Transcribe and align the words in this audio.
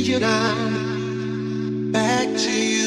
need 0.00 0.08
you 0.08 0.18
down 0.18 1.92
Back 1.92 2.28
to 2.38 2.50
you. 2.50 2.79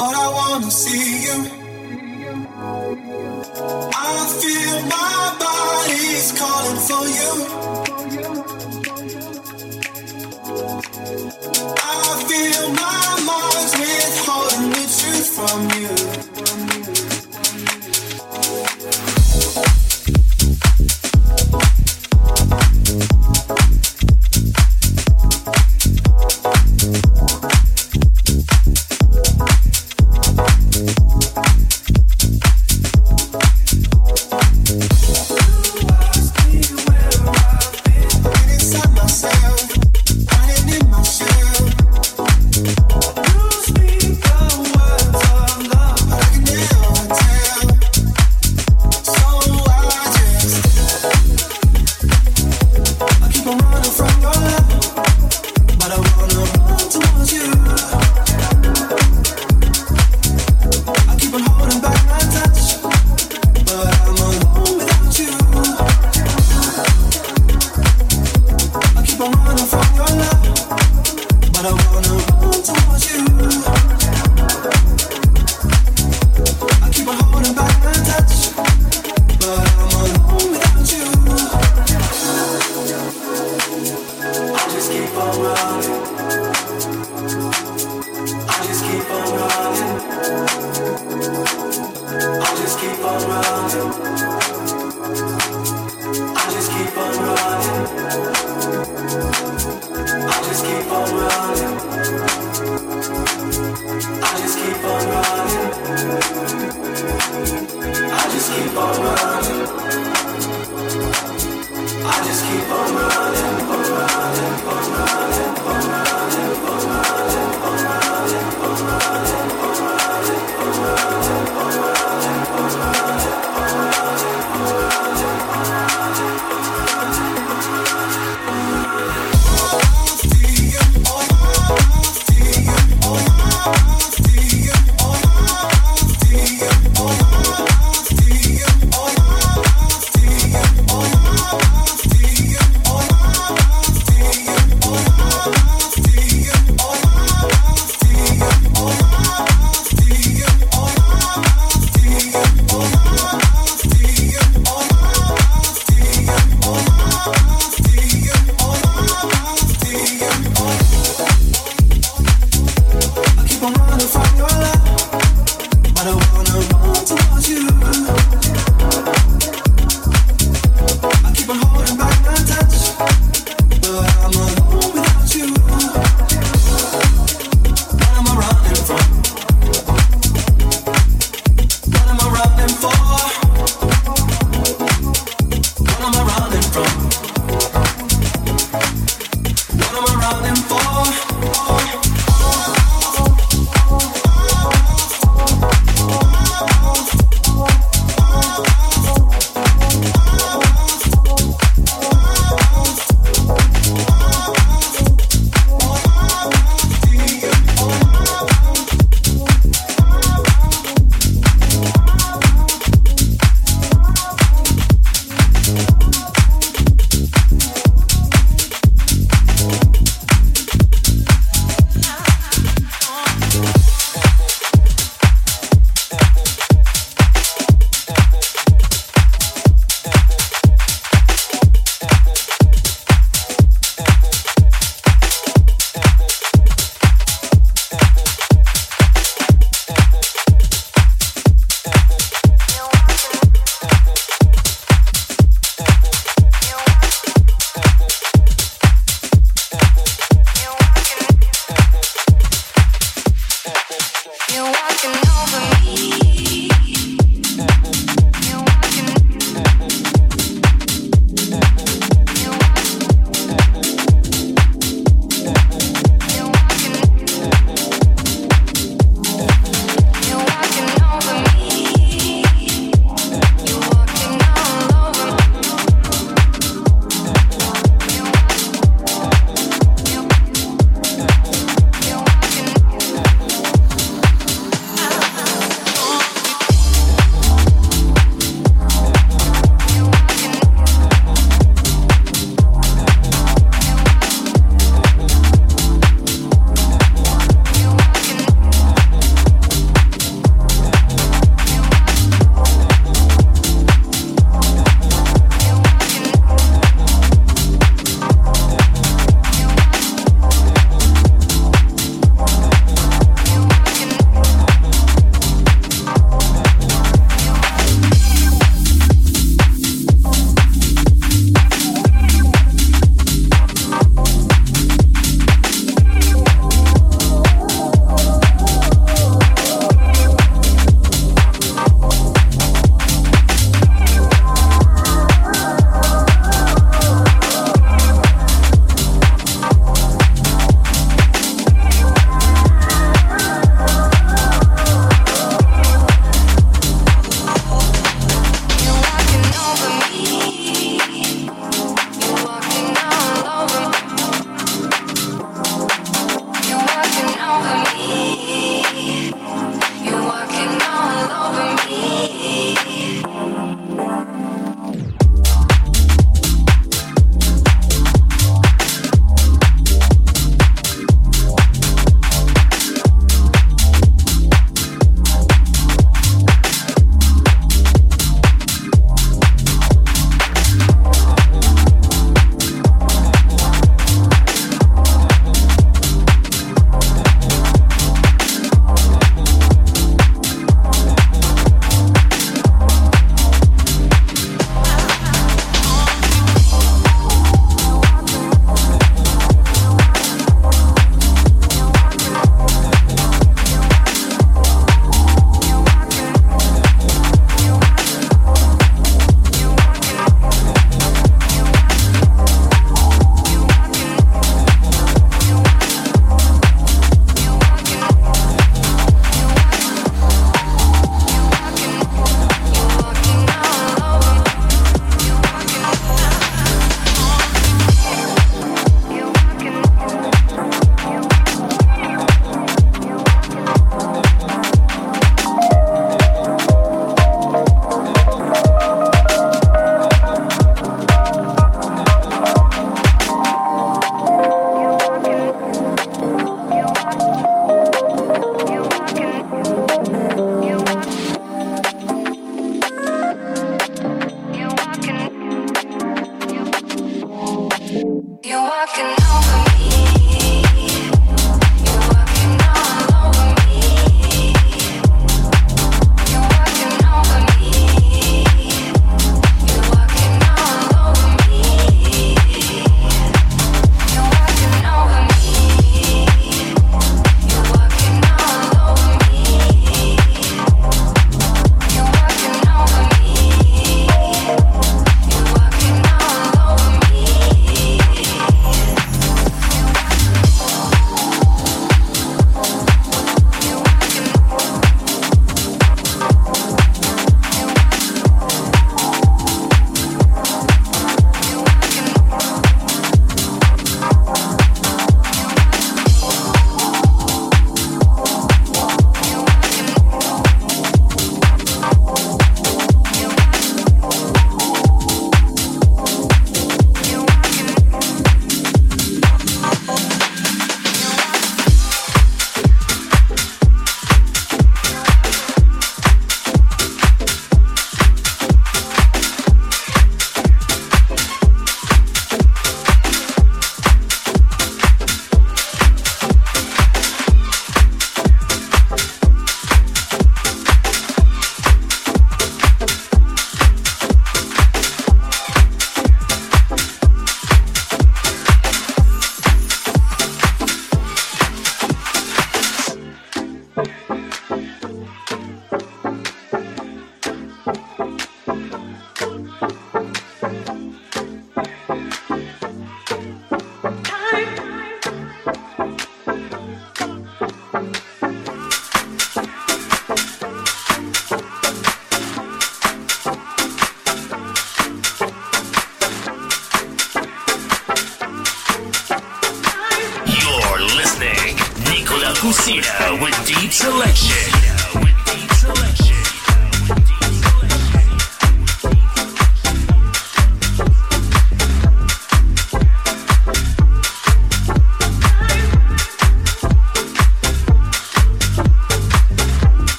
but 0.00 0.14
I 0.16 0.28
wanna 0.38 0.70
see 0.70 1.24
you. 1.26 1.38
I 4.08 4.12
feel 4.40 4.78
my 4.96 5.36
body's 5.44 6.32
calling 6.40 6.80
for 6.88 7.04
you. 7.18 7.59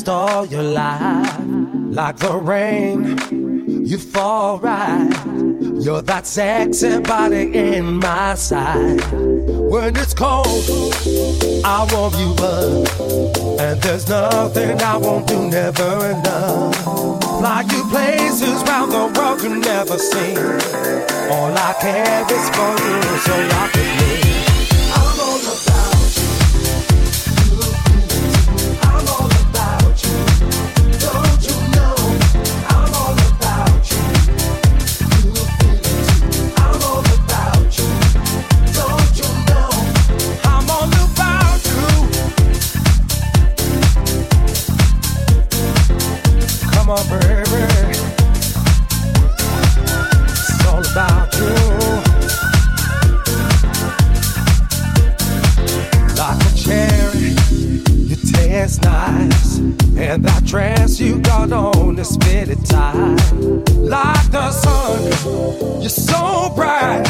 Last 0.00 0.08
all 0.08 0.46
your 0.46 0.62
life. 0.62 1.38
Like 1.90 2.16
the 2.16 2.36
rain, 2.36 3.18
you 3.86 3.98
fall 3.98 4.58
right. 4.58 5.10
You're 5.84 6.02
that 6.02 6.26
sexy 6.26 7.00
body 7.00 7.50
in 7.54 7.98
my 7.98 8.34
sight. 8.34 9.00
When 9.12 9.96
it's 9.96 10.14
cold, 10.14 10.64
I 11.64 11.86
warm 11.92 12.14
you 12.14 12.32
up. 12.44 13.60
And 13.60 13.80
there's 13.82 14.08
nothing 14.08 14.80
I 14.80 14.96
won't 14.96 15.26
do, 15.26 15.48
never 15.48 16.10
enough. 16.10 16.76
Fly 17.38 17.64
you 17.72 17.84
places 17.90 18.62
round 18.64 18.92
the 18.92 19.12
world 19.18 19.42
you 19.42 19.56
never 19.56 19.98
seen. 19.98 20.38
All 21.32 21.52
I 21.56 21.74
care 21.80 22.24
is 22.36 22.46
for 22.54 22.72
you, 22.84 23.00
so 23.26 23.34
I 23.34 23.70
can 23.72 23.98
live. 23.98 24.29
you 61.00 61.18
got 61.20 61.50
on 61.50 61.98
is 61.98 62.16
pretty 62.18 62.56
tight. 62.56 63.16
Like 63.74 64.30
the 64.30 64.50
sun, 64.50 65.80
you're 65.80 65.88
so 65.88 66.52
bright. 66.54 67.06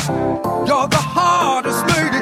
You're 0.66 0.88
the 0.88 1.04
hardest 1.16 1.84
lady. 1.88 2.19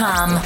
www.cropofmusicradio.com. 0.00 0.39